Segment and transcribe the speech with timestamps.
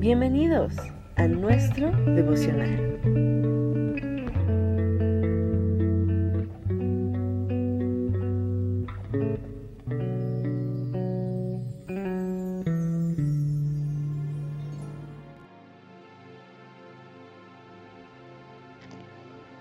[0.00, 0.72] Bienvenidos
[1.16, 2.98] a nuestro devocional.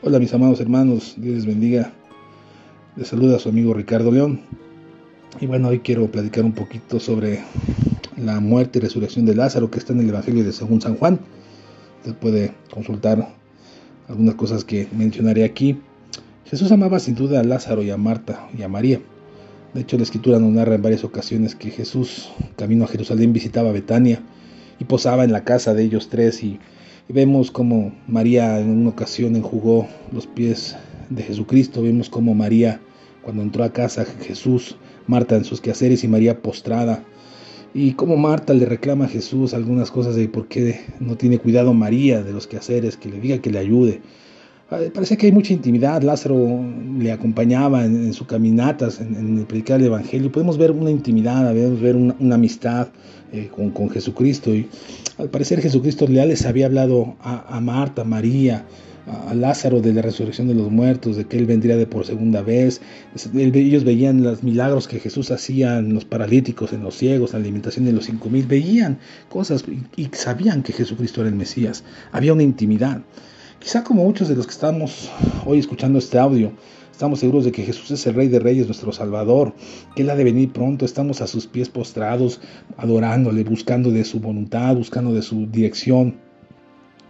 [0.00, 1.92] Hola mis amados hermanos, Dios les bendiga.
[2.96, 4.40] Les saluda su amigo Ricardo León.
[5.42, 7.40] Y bueno, hoy quiero platicar un poquito sobre
[8.22, 11.20] la muerte y resurrección de Lázaro que está en el Evangelio de según San Juan.
[11.98, 13.34] Usted puede consultar
[14.08, 15.80] algunas cosas que mencionaré aquí.
[16.44, 19.00] Jesús amaba sin duda a Lázaro y a Marta y a María.
[19.74, 23.72] De hecho, la escritura nos narra en varias ocasiones que Jesús, camino a Jerusalén, visitaba
[23.72, 24.20] Betania
[24.78, 26.60] y posaba en la casa de ellos tres y,
[27.08, 30.76] vemos como María en una ocasión enjugó los pies
[31.10, 31.82] de Jesucristo.
[31.82, 32.80] Vemos como María,
[33.22, 34.76] cuando entró a casa Jesús,
[35.06, 37.04] Marta en sus quehaceres y María postrada.
[37.74, 41.72] Y como Marta le reclama a Jesús algunas cosas de por qué no tiene cuidado
[41.72, 44.02] María de los quehaceres, que le diga que le ayude.
[44.94, 46.02] Parece que hay mucha intimidad.
[46.02, 46.64] Lázaro
[46.98, 50.32] le acompañaba en, sus caminatas, en, el predicar el Evangelio.
[50.32, 52.88] Podemos ver una intimidad, podemos ver una, amistad
[53.32, 54.54] eh, con, con, Jesucristo.
[54.54, 54.68] Y
[55.18, 58.64] al parecer Jesucristo ya les había hablado a, a Marta, María,
[59.06, 62.40] a Lázaro de la resurrección de los muertos, de que él vendría de por segunda
[62.40, 62.80] vez.
[63.34, 67.44] Ellos veían los milagros que Jesús hacía en los paralíticos, en los ciegos, en la
[67.44, 68.46] alimentación de los cinco mil.
[68.46, 68.98] Veían
[69.28, 69.64] cosas
[69.96, 71.84] y sabían que Jesucristo era el Mesías.
[72.10, 73.02] Había una intimidad.
[73.62, 75.08] Quizá como muchos de los que estamos
[75.46, 76.52] hoy escuchando este audio,
[76.90, 79.54] Estamos seguros de que Jesús es el Rey de Reyes, nuestro Salvador,
[79.96, 80.84] que Él ha de venir pronto.
[80.84, 82.40] Estamos a sus pies postrados,
[82.76, 86.16] adorándole, buscando de su voluntad, buscando de su dirección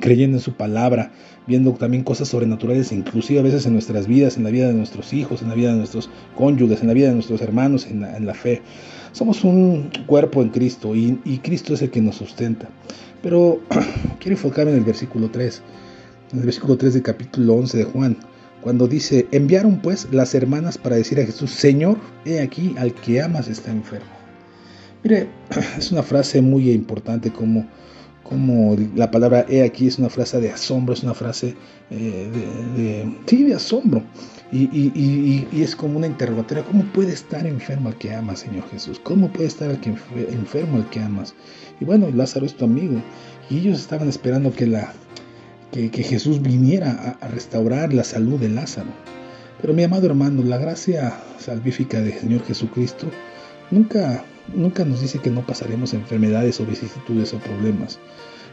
[0.00, 1.12] creyendo en su palabra,
[1.46, 5.12] viendo también cosas sobrenaturales, inclusive a veces en nuestras vidas, en la vida de nuestros
[5.12, 8.34] hijos, en la vida de nuestros cónyuges, en la vida de nuestros hermanos, en la,
[8.34, 8.62] fe.
[9.12, 12.68] Somos un cuerpo en Cristo y, Cristo es el que nos sustenta.
[13.22, 13.60] Pero
[14.20, 15.62] quiero enfocarme en el versículo 3,
[16.32, 18.16] en el versículo 3 del capítulo 11 de Juan,
[18.60, 23.22] cuando dice, enviaron pues las hermanas para decir a Jesús, Señor, he aquí, al que
[23.22, 24.06] amas está enfermo.
[25.04, 25.28] Mire,
[25.78, 27.66] es una frase muy importante como
[28.28, 31.56] como la palabra he aquí es una frase de asombro, es una frase
[31.90, 32.30] eh,
[33.26, 34.02] de, de asombro.
[34.50, 38.98] Y, es como una interrogatoria, ¿cómo puede estar enfermo el que amas, Señor Jesús?
[39.02, 41.34] ¿Cómo puede estar el que enfermo el que amas?
[41.80, 43.02] Y bueno, Lázaro es tu amigo.
[43.50, 44.92] Y ellos estaban esperando que, la,
[45.72, 48.90] que, Jesús viniera a, restaurar la salud de Lázaro.
[49.60, 53.10] Pero mi amado hermano, la gracia salvífica del Señor Jesucristo
[53.70, 54.24] nunca
[54.54, 57.98] nunca nos dice que no pasaremos enfermedades o vicisitudes o problemas.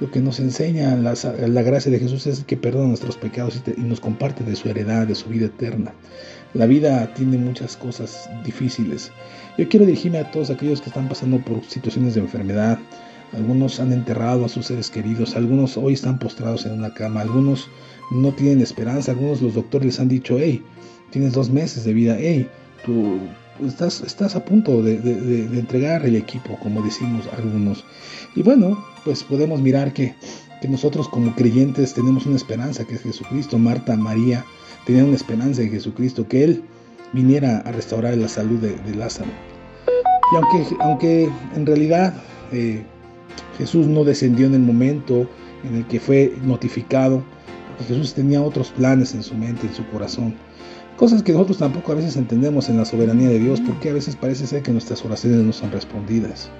[0.00, 4.00] Lo que nos enseña la, gracia de Jesús es que perdona nuestros pecados y, nos
[4.00, 5.92] comparte de su heredad, de su vida eterna.
[6.54, 9.10] La vida tiene muchas cosas difíciles.
[9.56, 12.78] Yo quiero dirigirme a todos aquellos que están pasando por situaciones de enfermedad.
[13.32, 17.68] Algunos han enterrado a sus seres queridos, algunos hoy están postrados en una cama, algunos
[18.10, 20.62] no tienen esperanza, algunos los doctores les han dicho, hey,
[21.10, 22.48] tienes dos meses de vida, hey,
[22.84, 23.18] tú
[23.66, 24.94] estás, estás a punto de,
[25.58, 27.84] entregar el equipo, como decimos algunos.
[28.34, 30.14] Y bueno, pues podemos mirar que,
[30.68, 33.58] nosotros como creyentes tenemos una esperanza, que es Jesucristo.
[33.58, 34.44] Marta, María
[34.84, 36.64] tenían una esperanza en Jesucristo, que Él
[37.12, 39.30] viniera a restaurar la salud de, Lázaro.
[40.32, 42.12] Y aunque, aunque en realidad
[42.50, 42.84] eh,
[43.56, 45.28] Jesús no descendió en el momento
[45.64, 47.22] en el que fue notificado,
[47.86, 50.34] Jesús tenía otros planes en su mente, en su corazón.
[50.96, 54.16] Cosas que nosotros tampoco a veces entendemos en la soberanía de Dios, porque a veces
[54.16, 56.50] parece ser que nuestras oraciones no son respondidas.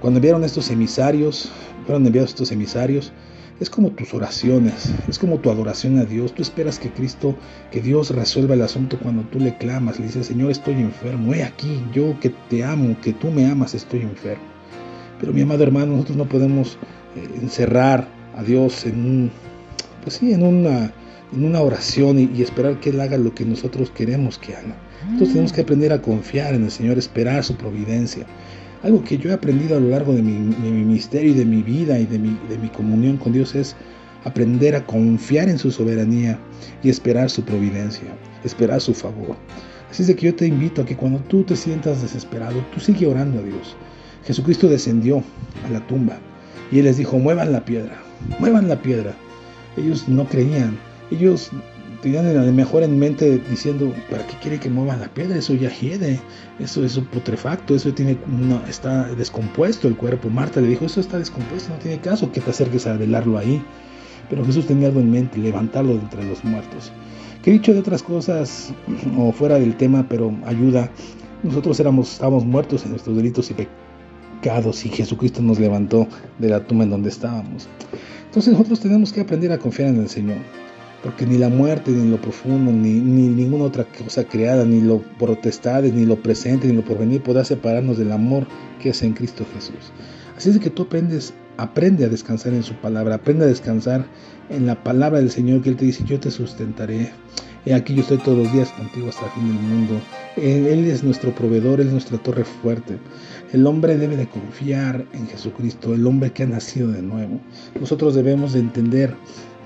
[0.00, 1.50] Cuando enviaron estos emisarios,
[1.86, 3.12] fueron enviados estos emisarios,
[3.60, 6.34] es como tus oraciones, es como tu adoración a Dios.
[6.34, 7.36] Tú esperas que Cristo,
[7.70, 11.44] que Dios resuelva el asunto cuando tú le clamas, le dices, Señor, estoy enfermo, he
[11.44, 14.53] aquí, yo que te amo, que tú me amas, estoy enfermo.
[15.24, 16.76] Pero mi amado hermano, nosotros no podemos
[17.16, 19.30] eh, encerrar a Dios en un,
[20.02, 20.92] pues sí, en una
[21.34, 24.76] en una oración y, esperar que Él haga lo que nosotros queremos que haga.
[25.04, 28.26] Entonces tenemos que aprender a confiar en el Señor, esperar su providencia.
[28.82, 31.98] Algo que yo he aprendido a lo largo de mi, ministerio y de mi vida
[31.98, 33.74] y de mi, de mi comunión con Dios es
[34.24, 36.38] aprender a confiar en su soberanía
[36.82, 39.36] y esperar su providencia, esperar su favor.
[39.90, 42.78] Así es de que yo te invito a que cuando tú te sientas desesperado, tú
[42.78, 43.74] sigue orando a Dios.
[44.26, 45.22] Jesucristo descendió
[45.66, 46.18] a la tumba
[46.72, 47.96] y Él les dijo, muevan la piedra,
[48.38, 49.14] muevan la piedra.
[49.76, 50.78] Ellos no creían,
[51.10, 51.50] ellos
[52.00, 55.36] tenían a lo mejor en mente diciendo, ¿para qué quiere que muevan la piedra?
[55.36, 56.20] Eso ya hiede,
[56.58, 58.16] eso es putrefacto, eso tiene
[58.68, 60.28] está descompuesto el cuerpo.
[60.28, 63.62] Marta le dijo, eso está descompuesto, no tiene caso que te acerques a velarlo ahí.
[64.30, 66.92] Pero Jesús tenía algo en mente, levantarlo de entre los muertos.
[67.42, 68.72] Que dicho de otras cosas,
[69.18, 70.90] o fuera del tema, pero ayuda,
[71.42, 73.83] nosotros éramos, estábamos muertos en nuestros delitos y pecados
[74.44, 76.06] y Jesucristo nos levantó
[76.38, 77.66] de la tumba en donde estábamos.
[78.26, 80.36] Entonces nosotros tenemos que aprender a confiar en el Señor,
[81.02, 85.00] porque ni la muerte, ni lo profundo, ni, ni ninguna otra cosa creada, ni lo
[85.18, 88.46] protestades, ni lo presente, ni lo porvenir podrá separarnos del amor
[88.82, 89.92] que es en Cristo Jesús.
[90.36, 94.04] Así es que tú aprendes, aprende a descansar en su palabra, aprende a descansar
[94.50, 97.12] en la palabra del Señor que Él te dice, yo te sustentaré.
[97.64, 100.00] He aquí yo estoy todos los días contigo hasta el fin del mundo.
[100.36, 102.98] Él es nuestro proveedor, es nuestra torre fuerte.
[103.52, 107.40] El hombre debe de confiar en Jesucristo, el hombre que ha nacido de nuevo.
[107.80, 109.14] Nosotros debemos de entender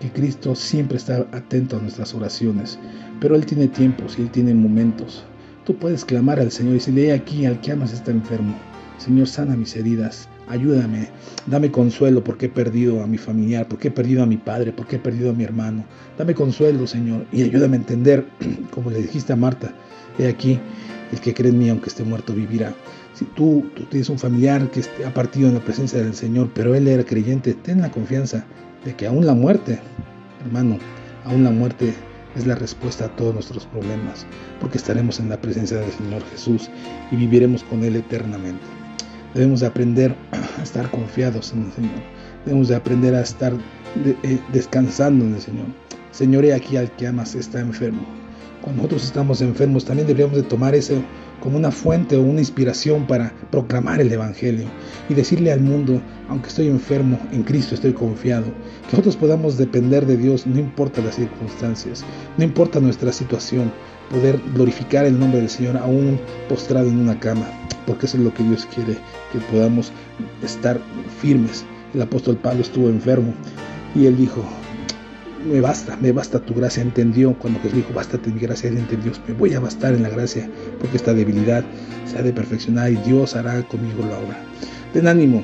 [0.01, 2.79] que Cristo siempre está atento a nuestras oraciones,
[3.19, 5.25] pero Él tiene tiempos y Él tiene momentos.
[5.65, 8.55] Tú puedes clamar al Señor y decirle, aquí al que amas está enfermo.
[8.99, 11.09] Señor, sana mis heridas, ayúdame,
[11.47, 14.97] dame consuelo porque he perdido a mi familiar, porque he perdido a mi padre, porque
[14.97, 15.85] he perdido a mi hermano.
[16.17, 18.27] Dame consuelo, Señor, y ayúdame a entender,
[18.71, 19.73] como le dijiste a Marta,
[20.19, 20.59] he aquí,
[21.13, 22.75] el que cree en mí, aunque esté muerto, vivirá.
[23.15, 26.75] Si tú, tú tienes un familiar que ha partido en la presencia del Señor, pero
[26.75, 28.45] él era creyente, ten la confianza
[28.85, 29.81] de que aún la muerte,
[30.45, 30.79] hermano,
[31.25, 31.95] aún la muerte
[32.37, 34.27] es la respuesta a todos nuestros problemas,
[34.61, 36.71] porque estaremos en la presencia del Señor Jesús
[37.11, 38.63] y viviremos con Él eternamente.
[39.39, 42.01] Debemos de aprender a estar confiados en el Señor.
[42.45, 43.53] Debemos de aprender a estar
[44.25, 45.67] eh, descansando en el Señor.
[46.11, 48.05] Señor, aquí al que amas está enfermo.
[48.63, 51.01] Cuando nosotros estamos enfermos, también deberíamos de tomar eso
[51.41, 54.67] como una fuente o una inspiración para proclamar el Evangelio
[55.09, 60.05] y decirle al mundo, aunque estoy enfermo, en Cristo estoy confiado, que nosotros podamos depender
[60.05, 62.05] de Dios, no importa las circunstancias,
[62.37, 63.71] no importa nuestra situación,
[64.11, 66.19] poder glorificar el nombre del Señor aún
[66.49, 67.47] postrado en una cama,
[67.89, 68.99] porque eso es lo que Dios quiere,
[69.33, 69.91] que podamos
[70.45, 70.79] estar
[71.21, 71.65] firmes.
[71.95, 73.33] El apóstol Pablo estuvo enfermo
[73.95, 74.45] y él dijo,
[75.51, 79.13] me basta, me basta tu gracia, entendió cuando Jesús dijo, bástate mi gracia, él entendió,
[79.27, 81.65] me voy a bastar en la gracia, porque esta debilidad
[82.05, 84.39] se ha de perfeccionar y Dios hará conmigo la obra.
[84.93, 85.43] Ten ánimo,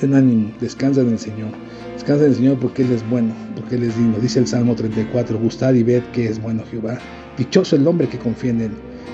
[0.00, 1.50] ten ánimo, descansa en el Señor,
[1.94, 4.18] descansa en el Señor porque Él es bueno, porque Él es digno.
[4.18, 6.98] Dice el Salmo 34, gustad y ved que es bueno Jehová,
[7.38, 8.72] dichoso el hombre que confía en Él.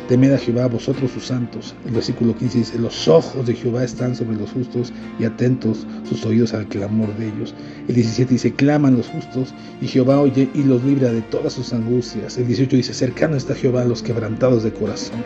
[0.08, 1.74] Temed a Jehová vosotros sus santos.
[1.86, 6.24] El versículo 15 dice, los ojos de Jehová están sobre los justos y atentos sus
[6.26, 7.54] oídos al clamor de ellos.
[7.86, 11.72] El 17 dice, claman los justos y Jehová oye y los libra de todas sus
[11.72, 12.38] angustias.
[12.38, 15.22] El 18 dice, cercano está Jehová a los quebrantados de corazón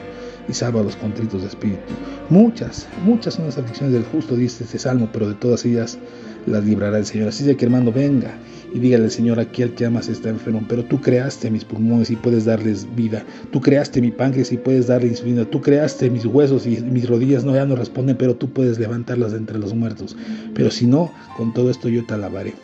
[0.48, 1.80] y salva a los contritos de espíritu.
[2.28, 5.98] Muchas, muchas son las aflicciones del justo, dice este salmo, pero de todas ellas
[6.46, 7.28] las librará el Señor.
[7.28, 8.34] Así de que hermano, venga
[8.74, 12.10] y dígale al Señor, aquí el que amas está enfermo, pero tú creaste mis pulmones
[12.10, 16.26] y puedes darles vida, tú creaste mi páncreas y puedes darle insulina, tú creaste mis
[16.26, 19.74] huesos y mis rodillas no ya no responden, pero tú puedes levantarlas de entre los
[19.74, 20.16] muertos.
[20.54, 22.54] Pero si no, con todo esto yo te alabaré.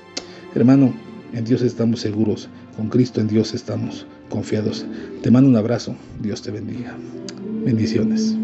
[0.55, 0.93] Hermano,
[1.33, 4.85] en Dios estamos seguros, con Cristo en Dios estamos confiados.
[5.23, 6.97] Te mando un abrazo, Dios te bendiga.
[7.65, 8.35] Bendiciones.